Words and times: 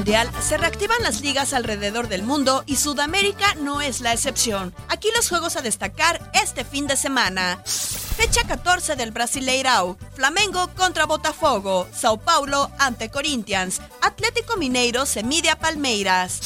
Mundial 0.00 0.30
se 0.40 0.56
reactivan 0.56 1.02
las 1.02 1.20
ligas 1.20 1.52
alrededor 1.52 2.08
del 2.08 2.22
mundo 2.22 2.64
y 2.64 2.76
Sudamérica 2.76 3.54
no 3.56 3.82
es 3.82 4.00
la 4.00 4.14
excepción. 4.14 4.74
Aquí 4.88 5.10
los 5.14 5.28
juegos 5.28 5.56
a 5.56 5.60
destacar 5.60 6.30
este 6.32 6.64
fin 6.64 6.86
de 6.86 6.96
semana. 6.96 7.62
Fecha 8.16 8.40
14 8.48 8.96
del 8.96 9.10
Brasileirao. 9.10 9.98
Flamengo 10.14 10.70
contra 10.74 11.04
Botafogo. 11.04 11.86
Sao 11.92 12.16
Paulo 12.16 12.70
ante 12.78 13.10
Corinthians. 13.10 13.82
Atlético 14.00 14.56
Mineiro 14.56 15.04
se 15.04 15.22
mide 15.22 15.50
a 15.50 15.58
Palmeiras. 15.58 16.40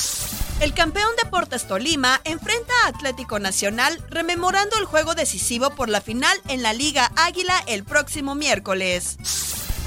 El 0.58 0.74
campeón 0.74 1.10
Deportes 1.22 1.68
Tolima 1.68 2.20
enfrenta 2.24 2.72
a 2.84 2.88
Atlético 2.88 3.38
Nacional 3.38 4.02
rememorando 4.10 4.76
el 4.78 4.84
juego 4.84 5.14
decisivo 5.14 5.70
por 5.70 5.88
la 5.88 6.00
final 6.00 6.36
en 6.48 6.64
la 6.64 6.72
Liga 6.72 7.12
Águila 7.14 7.62
el 7.68 7.84
próximo 7.84 8.34
miércoles. 8.34 9.16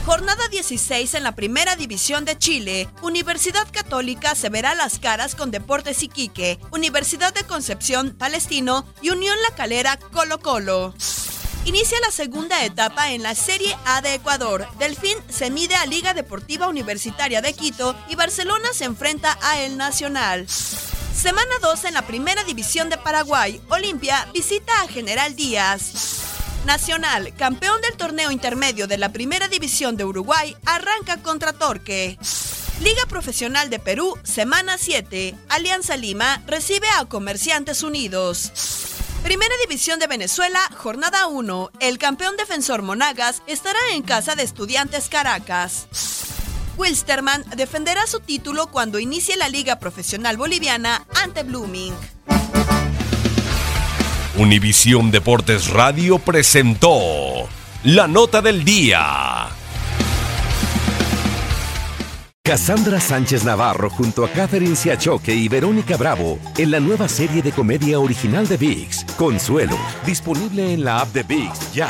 Jornada 0.07 0.47
16 0.47 1.15
en 1.15 1.23
la 1.23 1.35
Primera 1.35 1.75
División 1.75 2.23
de 2.23 2.37
Chile. 2.37 2.87
Universidad 3.01 3.67
Católica 3.69 4.35
se 4.35 4.47
verá 4.47 4.73
las 4.73 4.99
caras 4.99 5.35
con 5.35 5.51
Deportes 5.51 6.01
Iquique, 6.01 6.59
Universidad 6.71 7.33
de 7.33 7.43
Concepción 7.43 8.15
Palestino 8.17 8.85
y 9.01 9.09
Unión 9.09 9.35
La 9.41 9.53
Calera 9.53 9.99
Colo 9.99 10.39
Colo. 10.39 10.93
Inicia 11.65 11.99
la 11.99 12.11
segunda 12.11 12.63
etapa 12.63 13.11
en 13.11 13.21
la 13.21 13.35
Serie 13.35 13.75
A 13.83 13.99
de 13.99 14.13
Ecuador. 14.13 14.65
Delfín 14.79 15.17
se 15.27 15.51
mide 15.51 15.75
a 15.75 15.85
Liga 15.85 16.13
Deportiva 16.13 16.69
Universitaria 16.69 17.41
de 17.41 17.51
Quito 17.51 17.93
y 18.07 18.15
Barcelona 18.15 18.69
se 18.71 18.85
enfrenta 18.85 19.37
a 19.41 19.59
El 19.59 19.75
Nacional. 19.75 20.47
Semana 20.47 21.51
2 21.61 21.83
en 21.83 21.95
la 21.95 22.07
Primera 22.07 22.45
División 22.45 22.87
de 22.89 22.97
Paraguay. 22.97 23.59
Olimpia 23.67 24.25
visita 24.33 24.71
a 24.83 24.87
General 24.87 25.35
Díaz. 25.35 26.26
Nacional, 26.67 27.33
campeón 27.33 27.79
del 27.81 27.95
torneo 27.95 28.29
intermedio 28.29 28.87
de 28.87 28.97
la 28.97 29.13
Primera 29.13 29.47
División 29.47 29.95
de 29.95 30.03
Uruguay, 30.03 30.53
arranca 30.65 31.15
contra 31.15 31.53
Torque. 31.53 32.19
Liga 32.81 33.03
Profesional 33.07 33.69
de 33.69 33.79
Perú, 33.79 34.19
semana 34.23 34.77
7. 34.77 35.33
Alianza 35.47 35.95
Lima 35.95 36.43
recibe 36.45 36.89
a 36.99 37.05
Comerciantes 37.05 37.83
Unidos. 37.83 38.51
Primera 39.23 39.55
División 39.65 39.97
de 39.99 40.07
Venezuela, 40.07 40.59
jornada 40.75 41.27
1. 41.27 41.71
El 41.79 41.97
campeón 41.99 42.35
defensor 42.35 42.81
Monagas 42.81 43.43
estará 43.47 43.79
en 43.93 44.01
casa 44.03 44.35
de 44.35 44.43
Estudiantes 44.43 45.07
Caracas. 45.07 45.87
Wilstermann 46.75 47.45
defenderá 47.55 48.05
su 48.07 48.19
título 48.19 48.67
cuando 48.67 48.99
inicie 48.99 49.37
la 49.37 49.47
Liga 49.47 49.79
Profesional 49.79 50.35
Boliviana 50.35 51.07
ante 51.15 51.43
Blooming. 51.43 51.93
Univisión 54.37 55.09
Deportes 55.09 55.67
Radio 55.71 56.19
presentó 56.19 57.49
la 57.83 58.07
nota 58.07 58.39
del 58.39 58.63
día. 58.63 59.47
Cassandra 62.43 63.01
Sánchez 63.01 63.43
Navarro 63.43 63.89
junto 63.89 64.23
a 64.23 64.29
Catherine 64.29 64.75
Siachoque 64.75 65.33
y 65.33 65.47
Verónica 65.47 65.97
Bravo 65.97 66.37
en 66.55 66.69
la 66.69 66.79
nueva 66.79 67.07
serie 67.07 67.41
de 67.41 67.51
comedia 67.51 67.99
original 67.99 68.47
de 68.47 68.57
VIX, 68.57 69.05
Consuelo, 69.17 69.77
disponible 70.05 70.71
en 70.71 70.83
la 70.83 70.99
app 70.99 71.11
de 71.13 71.23
VIX 71.23 71.73
ya. 71.73 71.89